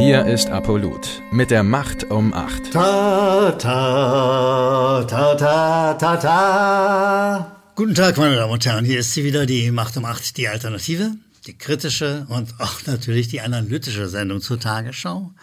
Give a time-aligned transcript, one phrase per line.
[0.00, 2.72] Hier ist Apollut mit der Macht um 8.
[2.72, 7.62] Ta, ta, ta, ta, ta, ta.
[7.76, 8.86] Guten Tag, meine Damen und Herren.
[8.86, 11.12] Hier ist sie wieder, die Macht um 8, die Alternative,
[11.46, 15.34] die kritische und auch natürlich die analytische Sendung zur Tagesschau.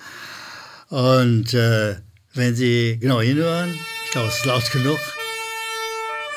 [0.89, 1.97] Und äh,
[2.33, 4.99] wenn Sie genau hinhören, ich glaube, es ist laut genug,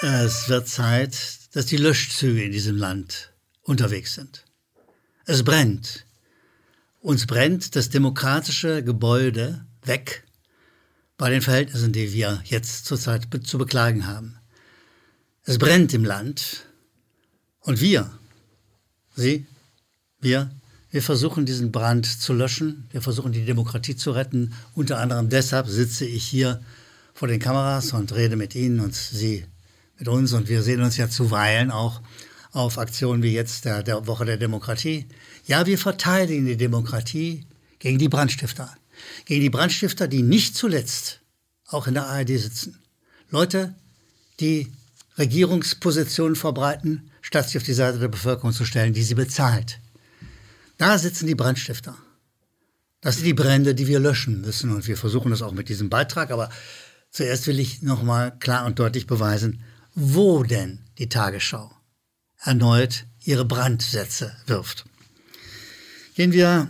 [0.02, 1.16] es wird Zeit,
[1.54, 3.32] dass die Löschzüge in diesem Land
[3.62, 4.44] unterwegs sind.
[5.24, 6.04] Es brennt.
[7.00, 10.24] Uns brennt das demokratische Gebäude weg
[11.16, 14.38] bei den Verhältnissen, die wir jetzt zurzeit zu beklagen haben.
[15.44, 16.66] Es brennt im Land
[17.60, 18.10] und wir,
[19.16, 19.46] Sie,
[20.20, 20.50] wir,
[20.90, 24.52] wir versuchen diesen Brand zu löschen, wir versuchen die Demokratie zu retten.
[24.74, 26.62] Unter anderem deshalb sitze ich hier
[27.14, 29.46] vor den Kameras und rede mit Ihnen und Sie
[29.98, 32.02] mit uns und wir sehen uns ja zuweilen auch
[32.52, 35.06] auf Aktionen wie jetzt der, der Woche der Demokratie.
[35.50, 37.44] Ja, wir verteidigen die Demokratie
[37.80, 38.72] gegen die Brandstifter.
[39.24, 41.22] Gegen die Brandstifter, die nicht zuletzt
[41.66, 42.78] auch in der ARD sitzen.
[43.30, 43.74] Leute,
[44.38, 44.72] die
[45.18, 49.80] Regierungspositionen verbreiten, statt sich auf die Seite der Bevölkerung zu stellen, die sie bezahlt.
[50.78, 51.96] Da sitzen die Brandstifter.
[53.00, 54.70] Das sind die Brände, die wir löschen müssen.
[54.70, 56.30] Und wir versuchen das auch mit diesem Beitrag.
[56.30, 56.48] Aber
[57.10, 59.64] zuerst will ich nochmal klar und deutlich beweisen,
[59.96, 61.72] wo denn die Tagesschau
[62.38, 64.84] erneut ihre Brandsätze wirft.
[66.20, 66.68] Gehen wir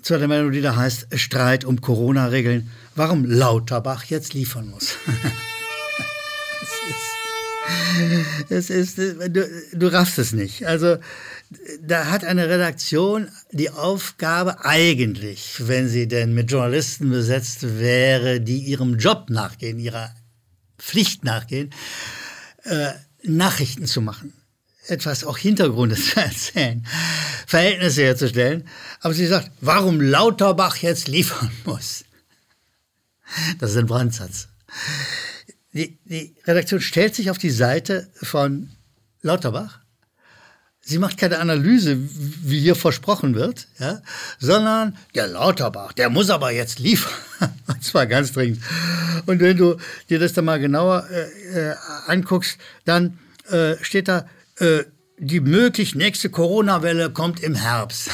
[0.00, 4.94] zu der Meldung, die da heißt Streit um Corona-Regeln, warum Lauterbach jetzt liefern muss.
[8.48, 10.68] es ist, es ist du, du raffst es nicht.
[10.68, 10.98] Also
[11.80, 18.58] da hat eine Redaktion die Aufgabe eigentlich, wenn sie denn mit Journalisten besetzt wäre, die
[18.58, 20.14] ihrem Job nachgehen, ihrer
[20.78, 21.70] Pflicht nachgehen,
[22.62, 22.92] äh,
[23.24, 24.32] Nachrichten zu machen
[24.86, 26.86] etwas auch Hintergründe zu erzählen,
[27.46, 28.68] Verhältnisse herzustellen.
[29.00, 32.04] Aber sie sagt, warum Lauterbach jetzt liefern muss.
[33.58, 34.48] Das ist ein Brandsatz.
[35.72, 38.70] Die, die Redaktion stellt sich auf die Seite von
[39.22, 39.80] Lauterbach.
[40.84, 44.02] Sie macht keine Analyse, wie hier versprochen wird, ja,
[44.40, 47.12] sondern der Lauterbach, der muss aber jetzt liefern.
[47.68, 48.60] Und zwar ganz dringend.
[49.26, 49.76] Und wenn du
[50.10, 51.74] dir das dann mal genauer äh, äh
[52.08, 53.18] anguckst, dann
[53.48, 54.26] äh, steht da,
[54.62, 54.84] äh,
[55.18, 58.10] die möglich nächste Corona-Welle kommt im Herbst.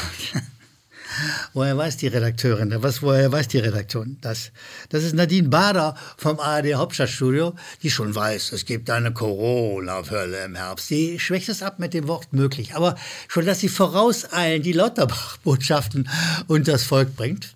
[1.53, 4.51] woher weiß die Redakteurin Was, woher weiß die Redaktion das?
[4.89, 10.55] Das ist Nadine Bader vom ARD Hauptstadtstudio, die schon weiß, es gibt eine Corona-Welle im
[10.55, 10.89] Herbst.
[10.89, 12.75] Die schwächt es ab mit dem Wort möglich.
[12.75, 12.95] Aber
[13.27, 16.09] schon, dass sie vorauseilen, die Lauterbach-Botschaften
[16.47, 17.55] und das Volk bringt,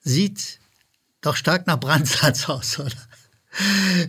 [0.00, 0.60] sieht
[1.20, 2.90] doch stark nach Brandsatz aus, oder?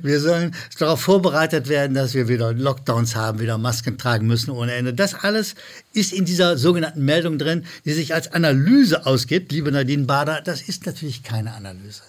[0.01, 4.73] Wir sollen darauf vorbereitet werden, dass wir wieder Lockdowns haben, wieder Masken tragen müssen ohne
[4.73, 4.93] Ende.
[4.93, 5.55] Das alles
[5.93, 9.51] ist in dieser sogenannten Meldung drin, die sich als Analyse ausgibt.
[9.51, 12.03] Liebe Nadine Bader, das ist natürlich keine Analyse.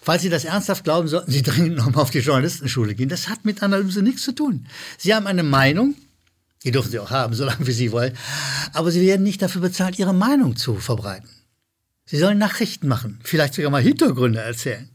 [0.00, 3.08] Falls Sie das ernsthaft glauben, sollten Sie dringend nochmal auf die Journalistenschule gehen.
[3.08, 4.66] Das hat mit Analyse nichts zu tun.
[4.96, 5.96] Sie haben eine Meinung,
[6.62, 8.16] die dürfen Sie auch haben, solange wie Sie wollen,
[8.72, 11.28] aber Sie werden nicht dafür bezahlt, Ihre Meinung zu verbreiten.
[12.06, 14.88] Sie sollen Nachrichten machen, vielleicht sogar mal Hintergründe erzählen.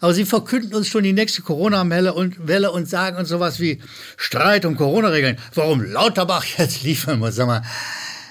[0.00, 3.80] Aber sie verkünden uns schon die nächste Corona-Welle und, Welle und sagen uns sowas wie
[4.16, 5.38] Streit um Corona-Regeln.
[5.54, 7.36] Warum Lauterbach jetzt liefern muss.
[7.36, 7.62] Sag mal,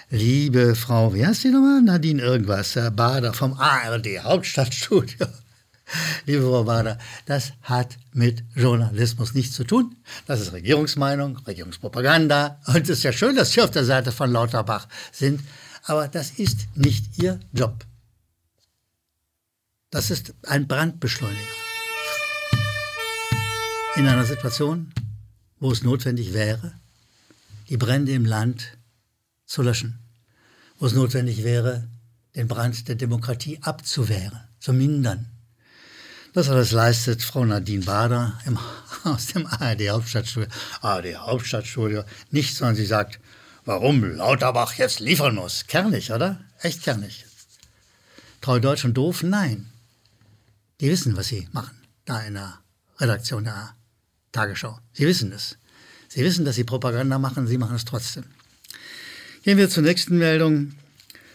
[0.10, 1.82] liebe Frau, wie heißt die nochmal?
[1.82, 5.28] Nadine irgendwas, Herr Bader vom ARD Hauptstadtstudio.
[6.26, 9.96] Liebe Frau Bader, das hat mit Journalismus nichts zu tun.
[10.26, 12.60] Das ist Regierungsmeinung, Regierungspropaganda.
[12.68, 15.42] Und es ist ja schön, dass Sie auf der Seite von Lauterbach sind.
[15.84, 17.86] Aber das ist nicht Ihr Job.
[19.96, 21.40] Das ist ein Brandbeschleuniger.
[23.96, 24.94] In einer Situation,
[25.62, 26.74] wo es notwendig wäre,
[27.70, 28.78] die Brände im Land
[29.46, 29.98] zu löschen,
[30.80, 31.88] wo es notwendig wäre,
[32.36, 35.28] den Brand der Demokratie abzuwehren, zu mindern.
[36.34, 38.60] Das alles leistet Frau Nadine Bader im,
[39.06, 40.50] aus dem ARD Hauptstadtstudio.
[40.82, 43.22] ARD Hauptstadtstudio nicht, sondern sie sagt,
[43.64, 45.68] warum Lauterbach jetzt liefern muss.
[45.68, 46.42] Kernig, oder?
[46.60, 47.26] Echt kernig.
[48.42, 49.24] Treu Deutsch und doof?
[49.24, 49.72] Nein.
[50.82, 52.60] Die wissen, was sie machen, da in der
[53.00, 53.76] Redaktion der
[54.32, 54.80] Tagesschau.
[54.94, 55.58] Sie wissen es.
[56.10, 58.26] Sie wissen, dass sie Propaganda machen, sie machen es trotzdem.
[59.44, 60.74] Gehen wir zur nächsten Meldung.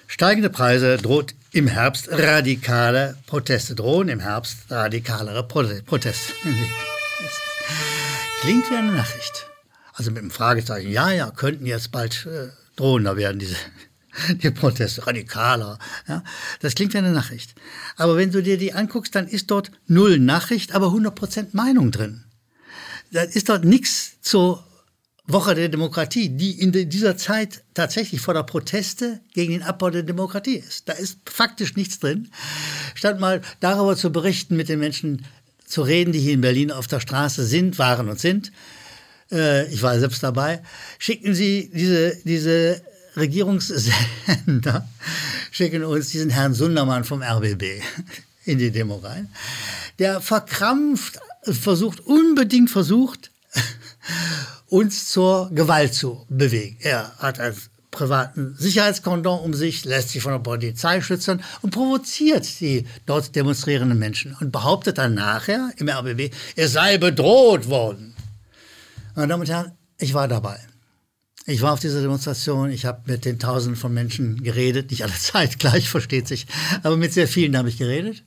[0.06, 3.74] Steigende Preise droht im Herbst radikale Proteste.
[3.74, 6.32] Drohen im Herbst radikalere Proteste.
[8.40, 9.46] Klingt wie eine Nachricht.
[9.94, 13.56] Also mit dem Fragezeichen, ja, ja, könnten jetzt bald äh, drohender werden, diese
[14.42, 15.78] die Proteste, radikaler.
[16.08, 16.22] Ja,
[16.60, 17.54] das klingt wie eine Nachricht.
[17.96, 22.24] Aber wenn du dir die anguckst, dann ist dort null Nachricht, aber 100% Meinung drin.
[23.12, 24.64] Da ist dort nichts zur
[25.26, 30.02] Woche der Demokratie, die in dieser Zeit tatsächlich vor der Proteste gegen den Abbau der
[30.02, 30.88] Demokratie ist.
[30.88, 32.30] Da ist faktisch nichts drin.
[32.94, 35.24] Statt mal darüber zu berichten, mit den Menschen
[35.66, 38.50] zu reden, die hier in Berlin auf der Straße sind, waren und sind,
[39.30, 40.62] äh, ich war selbst dabei,
[40.98, 42.82] schicken Sie diese, diese
[43.20, 44.88] Regierungssender,
[45.50, 47.82] schicken uns diesen Herrn Sundermann vom RBB
[48.44, 49.28] in die Demo rein,
[49.98, 53.30] der verkrampft versucht, unbedingt versucht,
[54.68, 56.76] uns zur Gewalt zu bewegen.
[56.80, 57.56] Er hat einen
[57.90, 63.98] privaten Sicherheitskondom um sich, lässt sich von der Polizei schützen und provoziert die dort demonstrierenden
[63.98, 68.14] Menschen und behauptet dann nachher im RBB, er sei bedroht worden.
[69.14, 70.69] Meine Damen und Herren, ich war dabei.
[71.46, 75.14] Ich war auf dieser Demonstration, ich habe mit den Tausenden von Menschen geredet, nicht alle
[75.18, 76.46] Zeit gleich, versteht sich,
[76.82, 78.22] aber mit sehr vielen habe ich geredet.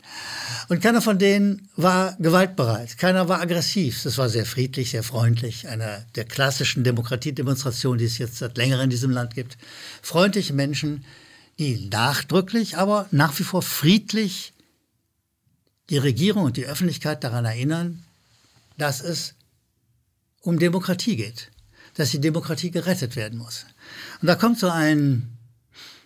[0.69, 4.01] Und keiner von denen war gewaltbereit, keiner war aggressiv.
[4.03, 8.85] Das war sehr friedlich, sehr freundlich, eine der klassischen Demokratiedemonstrationen, die es jetzt seit längerem
[8.85, 9.57] in diesem Land gibt.
[10.01, 11.05] Freundliche Menschen,
[11.59, 14.53] die nachdrücklich, aber nach wie vor friedlich
[15.89, 18.03] die Regierung und die Öffentlichkeit daran erinnern,
[18.77, 19.35] dass es
[20.41, 21.51] um Demokratie geht,
[21.95, 23.65] dass die Demokratie gerettet werden muss.
[24.21, 25.37] Und da kommt so ein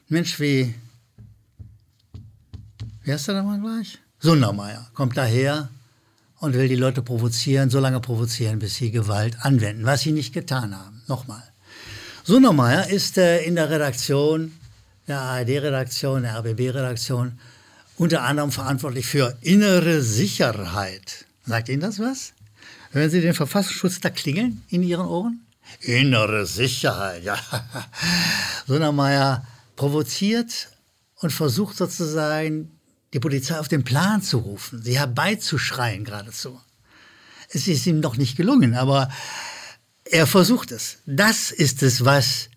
[0.10, 0.74] Mensch wie,
[3.04, 4.00] wie heißt der da mal gleich?
[4.20, 5.70] Sundermeier kommt daher
[6.40, 10.34] und will die Leute provozieren, so lange provozieren, bis sie Gewalt anwenden, was sie nicht
[10.34, 11.02] getan haben.
[11.08, 11.44] Nochmal.
[12.24, 14.52] Sundermeier ist äh, in der Redaktion,
[15.08, 17.40] der ARD-Redaktion, der RBB-Redaktion,
[17.98, 21.26] unter anderem verantwortlich für innere Sicherheit.
[21.46, 22.34] Sagt Ihnen das was?
[22.92, 25.47] Hören Sie den Verfassungsschutz da klingeln in Ihren Ohren?
[25.82, 27.38] Innere Sicherheit, ja.
[28.68, 30.70] Sundermeier provoziert
[31.16, 32.80] und versucht sozusagen
[33.14, 36.60] die Polizei auf den Plan zu rufen, sie herbeizuschreien geradezu.
[37.50, 39.10] Es ist ihm noch nicht gelungen, aber
[40.04, 40.98] er versucht es.
[41.06, 42.50] Das ist es, was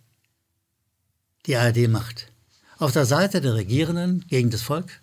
[1.46, 2.32] die ARD macht.
[2.78, 5.00] Auf der Seite der Regierenden gegen das Volk,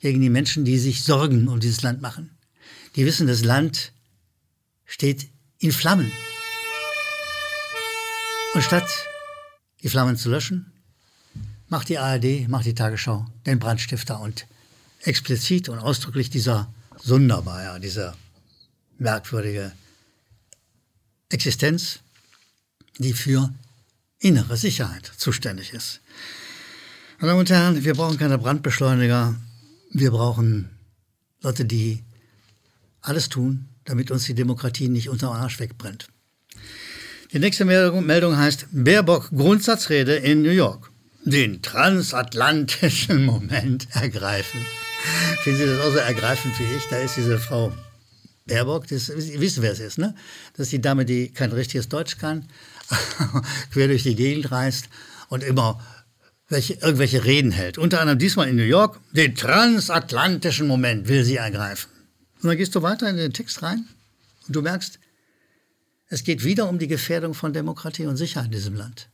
[0.00, 2.36] gegen die Menschen, die sich Sorgen um dieses Land machen.
[2.96, 3.92] Die wissen, das Land
[4.84, 5.28] steht
[5.58, 6.12] in Flammen.
[8.54, 8.88] Und statt
[9.82, 10.72] die Flammen zu löschen,
[11.68, 14.46] macht die ARD, macht die Tagesschau den Brandstifter und
[15.02, 18.16] explizit und ausdrücklich dieser Sundermeier, dieser
[18.96, 19.72] merkwürdige
[21.30, 21.98] Existenz,
[22.98, 23.52] die für
[24.20, 26.00] innere Sicherheit zuständig ist.
[27.18, 29.34] Meine Damen und Herren, wir brauchen keine Brandbeschleuniger,
[29.90, 30.70] wir brauchen
[31.42, 32.04] Leute, die
[33.00, 36.06] alles tun, damit uns die Demokratie nicht unter Arsch wegbrennt.
[37.32, 40.90] Die nächste Meldung heißt Baerbock Grundsatzrede in New York.
[41.24, 44.60] Den transatlantischen Moment ergreifen.
[45.42, 46.84] Finden Sie das auch so ergreifend wie ich?
[46.90, 47.72] Da ist diese Frau
[48.46, 50.14] Baerbock, das, Sie wissen, wer es ist, ne?
[50.52, 52.46] Das ist die Dame, die kein richtiges Deutsch kann,
[53.72, 54.88] quer durch die Gegend reist
[55.28, 55.80] und immer
[56.48, 57.78] welche, irgendwelche Reden hält.
[57.78, 59.00] Unter anderem diesmal in New York.
[59.12, 61.90] Den transatlantischen Moment will sie ergreifen.
[62.42, 63.86] Und dann gehst du weiter in den Text rein
[64.46, 64.98] und du merkst,
[66.08, 69.08] es geht wieder um die Gefährdung von Demokratie und Sicherheit in diesem Land.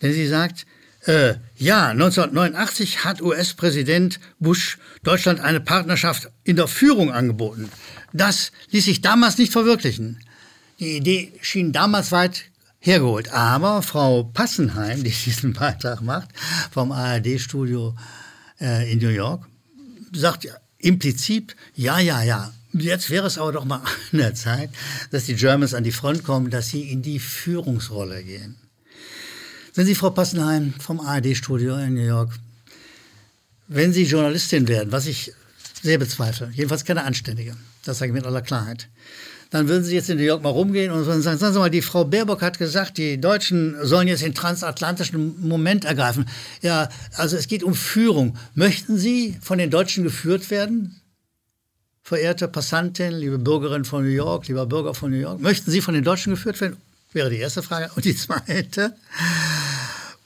[0.00, 0.66] Denn sie sagt,
[1.06, 7.70] äh, ja, 1989 hat US-Präsident Bush Deutschland eine Partnerschaft in der Führung angeboten.
[8.12, 10.20] Das ließ sich damals nicht verwirklichen.
[10.78, 12.44] Die Idee schien damals weit
[12.78, 13.32] hergeholt.
[13.32, 16.28] Aber Frau Passenheim, die diesen Beitrag macht,
[16.70, 17.96] vom ARD-Studio
[18.60, 19.46] äh, in New York,
[20.12, 20.48] sagt
[20.78, 24.70] implizit, ja, ja, ja, Jetzt wäre es aber doch mal an der Zeit,
[25.10, 28.56] dass die Germans an die Front kommen, dass sie in die Führungsrolle gehen.
[29.74, 32.30] Wenn Sie, Frau Passenheim vom ARD-Studio in New York,
[33.68, 35.32] wenn Sie Journalistin werden, was ich
[35.82, 38.88] sehr bezweifle, jedenfalls keine anständige, das sage ich mit aller Klarheit,
[39.48, 41.80] dann würden Sie jetzt in New York mal rumgehen und sagen, sagen Sie mal, die
[41.80, 46.26] Frau Baerbock hat gesagt, die Deutschen sollen jetzt den transatlantischen Moment ergreifen.
[46.60, 48.36] Ja, also es geht um Führung.
[48.54, 51.01] Möchten Sie von den Deutschen geführt werden?
[52.02, 55.94] Verehrte Passantin, liebe Bürgerin von New York, lieber Bürger von New York, möchten Sie von
[55.94, 56.76] den Deutschen geführt werden?
[57.12, 57.90] Wäre die erste Frage.
[57.94, 58.96] Und die zweite,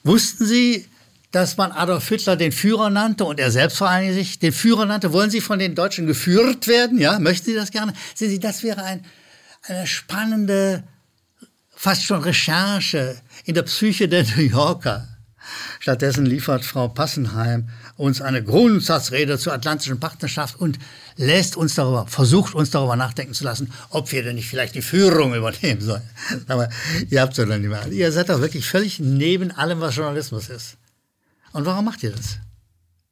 [0.02, 0.86] wussten Sie,
[1.32, 4.86] dass man Adolf Hitler den Führer nannte und er selbst vor allem sich den Führer
[4.86, 5.12] nannte?
[5.12, 6.98] Wollen Sie von den Deutschen geführt werden?
[6.98, 7.92] Ja, möchten Sie das gerne?
[8.14, 9.04] Sehen Sie, das wäre ein,
[9.64, 10.82] eine spannende,
[11.74, 15.15] fast schon Recherche in der Psyche der New Yorker.
[15.86, 20.80] Stattdessen liefert Frau Passenheim uns eine Grundsatzrede zur atlantischen Partnerschaft und
[21.14, 24.82] lässt uns darüber, versucht uns darüber nachdenken zu lassen, ob wir denn nicht vielleicht die
[24.82, 26.02] Führung übernehmen sollen.
[26.48, 26.68] Aber
[27.08, 27.86] ihr habt es doch nicht mehr.
[27.86, 30.76] Ihr seid doch wirklich völlig neben allem, was Journalismus ist.
[31.52, 32.38] Und warum macht ihr das?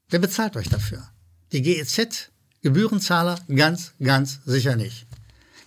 [0.08, 1.08] Wer bezahlt euch dafür?
[1.52, 5.06] Die GEZ, Gebührenzahler, ganz, ganz sicher nicht.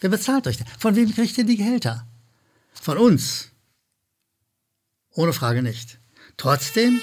[0.01, 0.57] Wer bezahlt euch?
[0.77, 2.05] Von wem kriegt ihr die Gehälter?
[2.73, 3.47] Von uns,
[5.13, 5.99] Ohne Frage nicht.
[6.37, 7.01] Trotzdem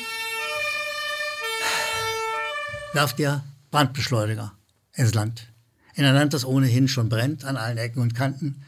[2.93, 4.53] werft ihr Brandbeschleuniger
[4.95, 5.49] ins Land.
[5.97, 8.62] In ein Land, das ohnehin schon brennt an allen Ecken und Kanten,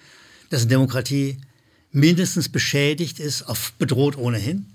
[0.50, 1.40] dessen Demokratie
[1.92, 3.44] mindestens beschädigt ist,
[3.78, 4.66] bedroht ohnehin.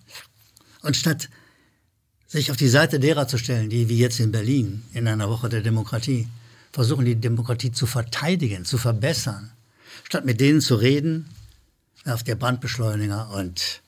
[0.81, 1.29] Und statt
[2.25, 5.49] sich auf die Seite derer zu stellen, die wie jetzt in Berlin in einer Woche
[5.49, 6.29] der Demokratie
[6.71, 9.51] versuchen, die Demokratie zu verteidigen, zu verbessern,
[10.05, 11.29] statt mit denen zu reden,
[12.05, 13.81] werft ihr Brandbeschleuniger und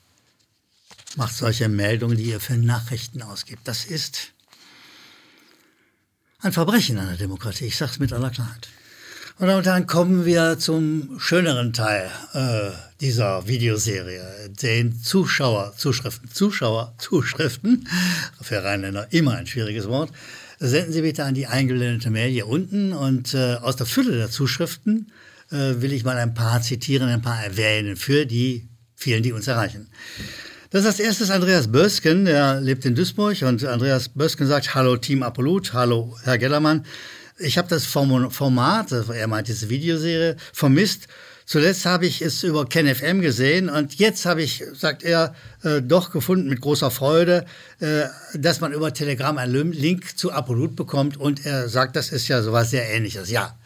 [1.16, 3.68] macht solche Meldungen, die ihr für Nachrichten ausgibt.
[3.68, 4.34] Das ist
[6.40, 7.66] ein Verbrechen an der Demokratie.
[7.66, 8.68] Ich sage es mit aller Klarheit.
[9.40, 16.30] Und dann kommen wir zum schöneren Teil äh, dieser Videoserie, den Zuschauerzuschriften.
[16.32, 17.88] Zuschauerzuschriften,
[18.42, 20.12] für Rheinländer immer ein schwieriges Wort.
[20.60, 24.30] Senden Sie bitte an die eingeblendete Mail hier unten und äh, aus der Fülle der
[24.30, 25.12] Zuschriften
[25.52, 29.48] äh, will ich mal ein paar zitieren, ein paar erwähnen für die vielen, die uns
[29.48, 29.90] erreichen.
[30.74, 34.98] Das ist als erstes Andreas Bösken, der lebt in Duisburg und Andreas Bösken sagt, hallo
[34.98, 36.84] Team Apollut, hallo Herr Gellermann.
[37.38, 41.06] Ich habe das Format, er meint diese Videoserie, vermisst.
[41.46, 46.10] Zuletzt habe ich es über KenFM gesehen und jetzt habe ich, sagt er, äh, doch
[46.10, 47.46] gefunden mit großer Freude,
[47.80, 52.28] äh, dass man über Telegram einen Link zu Apollut bekommt und er sagt, das ist
[52.30, 53.30] ja sowas sehr ähnliches.
[53.30, 53.60] Ja,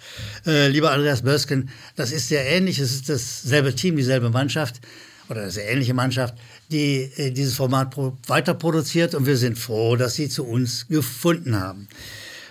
[0.46, 4.82] äh, lieber Andreas Bösken, das ist sehr ähnlich, es ist dasselbe Team, dieselbe Mannschaft
[5.30, 6.36] oder eine sehr ähnliche Mannschaft
[6.70, 7.96] die äh, dieses Format
[8.28, 11.88] weiter produziert und wir sind froh, dass Sie zu uns gefunden haben.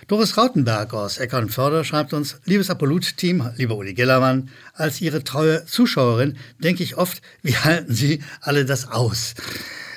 [0.07, 6.37] Doris Rautenberg aus Eckernförder schreibt uns, liebes Apollut-Team, lieber Uli Gellermann, als Ihre treue Zuschauerin
[6.59, 9.35] denke ich oft, wie halten Sie alle das aus?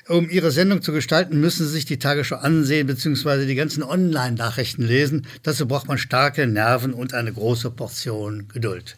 [0.09, 3.47] Um Ihre Sendung zu gestalten, müssen Sie sich die Tagesschau ansehen bzw.
[3.47, 5.29] die ganzen Online-Nachrichten lesen.
[5.45, 8.97] Dazu braucht man starke Nerven und eine große Portion Geduld.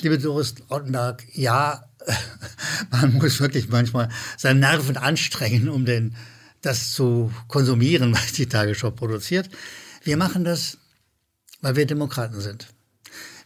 [0.00, 1.87] Liebe Doris Rautenberg, ja,
[2.90, 6.14] man muss wirklich manchmal seine Nerven anstrengen, um den,
[6.62, 9.48] das zu konsumieren, was die Tagesschau produziert.
[10.02, 10.78] Wir machen das,
[11.60, 12.68] weil wir Demokraten sind.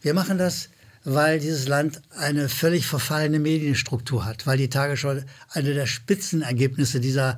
[0.01, 0.69] Wir machen das,
[1.03, 5.17] weil dieses Land eine völlig verfallene Medienstruktur hat, weil die Tagesschau
[5.49, 7.37] eine der Spitzenergebnisse dieser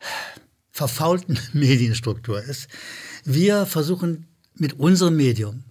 [0.70, 2.68] verfaulten Medienstruktur ist.
[3.24, 5.64] Wir versuchen mit unserem Medium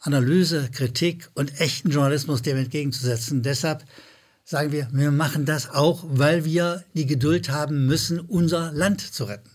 [0.00, 3.42] Analyse, Kritik und echten Journalismus dem entgegenzusetzen.
[3.42, 3.84] Deshalb
[4.46, 9.24] sagen wir, wir machen das auch, weil wir die Geduld haben müssen, unser Land zu
[9.24, 9.50] retten.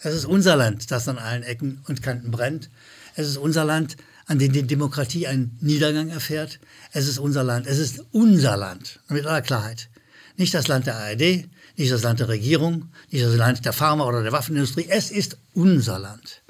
[0.00, 2.68] Es ist unser Land, das an allen Ecken und Kanten brennt.
[3.14, 3.96] Es ist unser Land,
[4.26, 6.58] an dem die Demokratie einen Niedergang erfährt.
[6.92, 7.66] Es ist unser Land.
[7.66, 9.00] Es ist unser Land.
[9.08, 9.88] Mit aller Klarheit.
[10.36, 14.06] Nicht das Land der ARD, nicht das Land der Regierung, nicht das Land der Pharma-
[14.06, 14.86] oder der Waffenindustrie.
[14.88, 16.42] Es ist unser Land.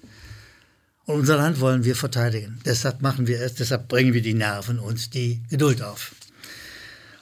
[1.05, 2.59] Und unser Land wollen wir verteidigen.
[2.65, 6.15] Deshalb machen wir es, deshalb bringen wir die Nerven und die Geduld auf.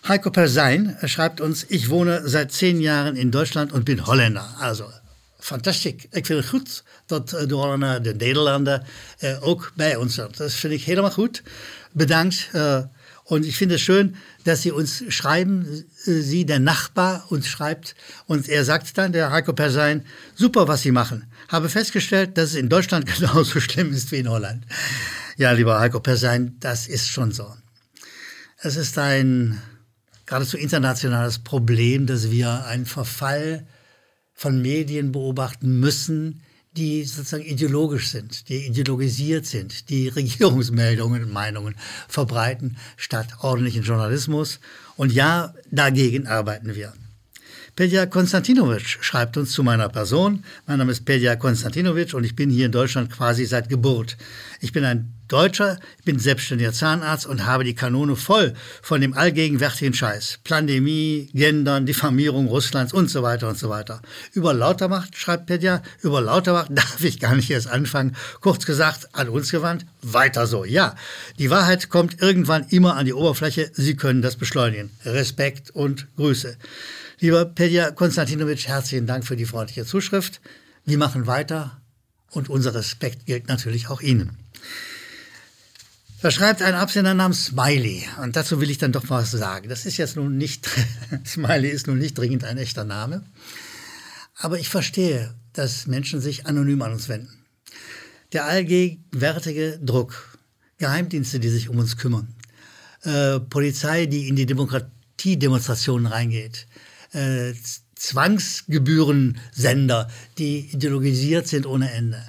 [0.09, 4.57] Heiko Persein schreibt uns, ich wohne seit zehn Jahren in Deutschland und bin Holländer.
[4.59, 4.91] Also,
[5.39, 6.09] fantastisch.
[6.11, 8.83] Ik vind het goed dat de Hollander, de Nederlander
[9.19, 10.29] äh, ook bij ons zijn.
[10.37, 11.43] Das finde ich helemaal gut.
[11.93, 12.49] Bedankt.
[12.53, 12.83] Äh,
[13.25, 17.95] und ich finde es schön, dass Sie uns schreiben, äh, Sie, der Nachbar, uns schreibt.
[18.27, 20.05] Und er sagt dann, der Heiko Persein,
[20.35, 21.31] super, was Sie machen.
[21.49, 24.65] Habe festgestellt, dass es in Deutschland genauso schlimm ist wie in Holland.
[25.37, 27.47] Ja, lieber Heiko Persein, das ist schon so.
[28.59, 29.61] Es ist ein
[30.33, 33.67] geradezu internationales Problem, dass wir einen Verfall
[34.33, 36.41] von Medien beobachten müssen,
[36.75, 41.75] die sozusagen ideologisch sind, die ideologisiert sind, die Regierungsmeldungen und Meinungen
[42.09, 44.59] verbreiten, statt ordentlichen Journalismus.
[44.97, 46.95] Und ja, dagegen arbeiten wir.
[47.75, 50.45] Pedja Konstantinovic schreibt uns zu meiner Person.
[50.67, 54.19] Mein Name ist Pedja Konstantinovic und ich bin hier in Deutschland quasi seit Geburt.
[54.61, 58.53] Ich bin ein Deutscher, bin selbstständiger Zahnarzt und habe die Kanone voll
[58.83, 60.41] von dem allgegenwärtigen Scheiß.
[60.45, 64.03] Pandemie, Gendern, Diffamierung Russlands und so weiter und so weiter.
[64.35, 68.15] Über Lautermacht, schreibt Pedja, über Lautermacht darf ich gar nicht erst anfangen.
[68.43, 70.67] Kurz gesagt, an uns gewandt, weiter so.
[70.67, 70.95] Ja,
[71.39, 73.71] die Wahrheit kommt irgendwann immer an die Oberfläche.
[73.73, 74.91] Sie können das beschleunigen.
[75.07, 76.59] Respekt und Grüße.
[77.23, 80.41] Lieber Pedja Konstantinovic, herzlichen Dank für die freundliche Zuschrift.
[80.85, 81.81] Wir machen weiter
[82.33, 84.37] und unser Respekt gilt natürlich auch Ihnen.
[86.21, 89.69] Da schreibt ein Absender namens Smiley und dazu will ich dann doch was sagen.
[89.69, 90.69] Das ist jetzt nun nicht,
[91.25, 93.23] Smiley ist nun nicht dringend ein echter Name,
[94.35, 97.45] aber ich verstehe, dass Menschen sich anonym an uns wenden.
[98.33, 100.37] Der allgegenwärtige Druck,
[100.79, 102.35] Geheimdienste, die sich um uns kümmern,
[103.03, 106.67] äh, Polizei, die in die Demokratiedemonstrationen reingeht,
[107.13, 107.55] äh,
[107.95, 112.27] Zwangsgebührensender, die ideologisiert sind ohne Ende,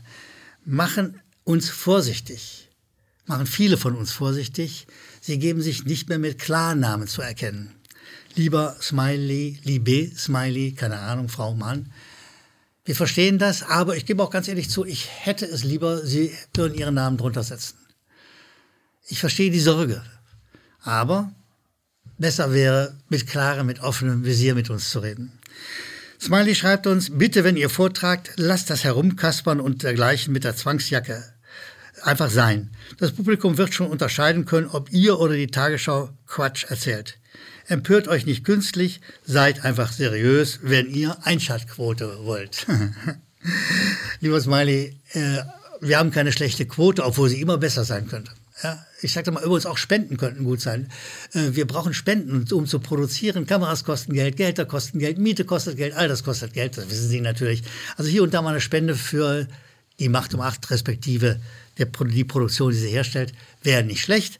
[0.66, 2.70] machen uns vorsichtig,
[3.26, 4.88] machen viele von uns vorsichtig.
[5.20, 7.72] Sie geben sich nicht mehr mit Klarnamen zu erkennen.
[8.36, 11.92] lieber Smiley, liebe Smiley, keine Ahnung, Frau, Mann.
[12.86, 16.32] Wir verstehen das, aber ich gebe auch ganz ehrlich zu, ich hätte es lieber, Sie
[16.54, 17.78] würden Ihren Namen drunter setzen.
[19.08, 20.04] Ich verstehe die Sorge,
[20.82, 21.34] aber
[22.18, 25.32] besser wäre, mit klarem, mit offenem Visier mit uns zu reden.
[26.22, 31.24] Smiley schreibt uns, bitte, wenn ihr vortragt, lasst das Herumkaspern und dergleichen mit der Zwangsjacke
[32.02, 32.70] einfach sein.
[32.98, 37.18] Das Publikum wird schon unterscheiden können, ob ihr oder die Tagesschau Quatsch erzählt.
[37.68, 42.66] Empört euch nicht künstlich, seid einfach seriös, wenn ihr Einschaltquote wollt.
[44.20, 45.40] Lieber Smiley, äh,
[45.80, 48.32] wir haben keine schlechte Quote, obwohl sie immer besser sein könnte.
[48.62, 50.90] Ja, ich sagte mal, übrigens auch Spenden könnten gut sein.
[51.34, 53.48] Äh, wir brauchen Spenden, um zu produzieren.
[53.48, 57.10] Kameras kosten Geld, Gelder kosten Geld, Miete kostet Geld, all das kostet Geld, das wissen
[57.10, 57.64] Sie natürlich.
[57.98, 59.48] Also hier und da mal eine Spende für
[60.00, 61.40] die Macht um acht, respektive
[61.78, 63.34] der, die Produktion, die sie herstellt,
[63.64, 64.40] wäre nicht schlecht.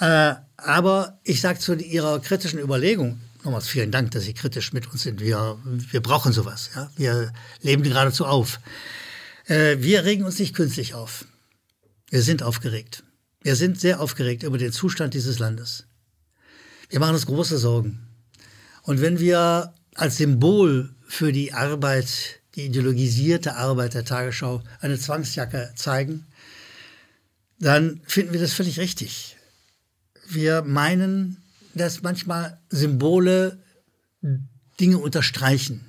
[0.00, 4.90] Äh, aber ich sage zu Ihrer kritischen Überlegung, nochmals vielen Dank, dass Sie kritisch mit
[4.90, 5.20] uns sind.
[5.20, 6.70] Wir, wir brauchen sowas.
[6.74, 6.90] Ja?
[6.96, 8.60] Wir leben geradezu auf.
[9.46, 11.26] Äh, wir regen uns nicht künstlich auf.
[12.10, 13.04] Wir sind aufgeregt.
[13.44, 15.86] Wir sind sehr aufgeregt über den Zustand dieses Landes.
[16.88, 18.08] Wir machen uns große Sorgen.
[18.82, 25.72] Und wenn wir als Symbol für die Arbeit, die ideologisierte Arbeit der Tagesschau eine Zwangsjacke
[25.76, 26.26] zeigen,
[27.60, 29.36] dann finden wir das völlig richtig
[30.28, 31.42] wir meinen,
[31.74, 33.58] dass manchmal Symbole
[34.80, 35.84] Dinge unterstreichen.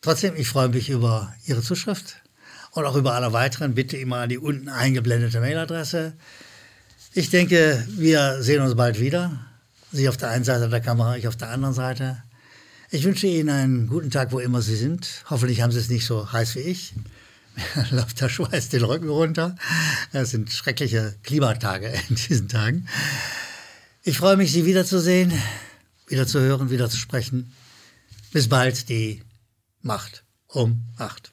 [0.00, 2.22] Trotzdem, ich freue mich über Ihre Zuschrift
[2.78, 3.74] und auch über alle weiteren.
[3.74, 6.14] Bitte immer an die unten eingeblendete Mailadresse.
[7.14, 9.38] Ich denke, wir sehen uns bald wieder.
[9.90, 12.22] Sie auf der einen Seite der Kamera, ich auf der anderen Seite.
[12.90, 15.24] Ich wünsche Ihnen einen guten Tag, wo immer Sie sind.
[15.28, 16.94] Hoffentlich haben Sie es nicht so heiß wie ich.
[17.90, 19.56] läuft der Schweiß den Rücken runter.
[20.12, 22.88] Es sind schreckliche Klimatage in diesen Tagen.
[24.04, 25.32] Ich freue mich, Sie wiederzusehen,
[26.06, 27.52] wieder zu hören, wieder zu sprechen.
[28.32, 29.22] Bis bald, die
[29.82, 31.32] Macht um acht.